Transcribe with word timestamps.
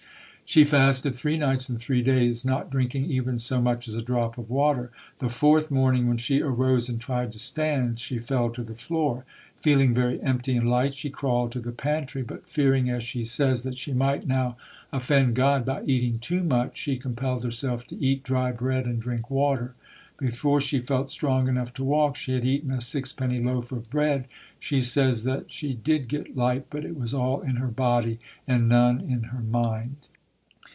She 0.43 0.65
fasted 0.65 1.15
three 1.15 1.37
nights 1.37 1.69
and 1.69 1.79
three 1.79 2.01
days, 2.01 2.43
not 2.43 2.69
drinking 2.69 3.05
even 3.05 3.39
so 3.39 3.61
much 3.61 3.87
as 3.87 3.95
a 3.95 4.01
drop 4.01 4.37
of 4.37 4.49
water. 4.49 4.91
The 5.19 5.29
fourth 5.29 5.71
morning 5.71 6.09
when 6.09 6.17
she 6.17 6.41
arose 6.41 6.89
and 6.89 6.99
tried 6.99 7.31
to 7.31 7.39
stand, 7.39 8.01
she 8.01 8.19
fell 8.19 8.49
to 8.49 8.61
the 8.61 8.75
floor. 8.75 9.23
Feeling 9.61 9.93
very 9.93 10.21
empty 10.21 10.57
and 10.57 10.69
light, 10.69 10.93
she 10.93 11.09
crawled 11.09 11.53
to 11.53 11.61
the 11.61 11.71
pantry, 11.71 12.21
but 12.21 12.45
fearing, 12.45 12.89
as 12.89 13.01
she 13.01 13.23
says, 13.23 13.63
that 13.63 13.77
she 13.77 13.93
might 13.93 14.27
now 14.27 14.57
offend 14.91 15.35
God 15.35 15.63
by 15.65 15.83
eating 15.85 16.19
too 16.19 16.43
much, 16.43 16.77
she 16.77 16.97
compelled 16.97 17.45
herself 17.45 17.87
to 17.87 17.95
eat 18.03 18.21
dry 18.21 18.51
bread 18.51 18.83
and 18.85 19.01
drink 19.01 19.29
water. 19.29 19.73
Before 20.17 20.59
she 20.59 20.79
felt 20.81 21.09
strong 21.09 21.47
enough 21.47 21.69
to 21.75 21.83
220] 21.83 21.83
UNSUNG 21.85 21.91
HEROES 21.93 22.09
walk 22.09 22.15
she 22.17 22.33
had 22.33 22.45
eaten 22.45 22.71
a 22.77 22.81
six 22.81 23.13
penny 23.13 23.39
loaf 23.41 23.71
of 23.71 23.89
bread. 23.89 24.27
She 24.59 24.81
says 24.81 25.23
that 25.23 25.49
she 25.49 25.73
did 25.73 26.09
get 26.09 26.35
light, 26.35 26.65
but 26.69 26.83
it 26.83 26.97
was 26.99 27.13
all 27.13 27.39
in 27.39 27.55
her 27.55 27.69
body 27.69 28.19
and 28.45 28.67
none 28.67 28.99
in 28.99 29.23
her 29.29 29.39
mind. 29.41 29.95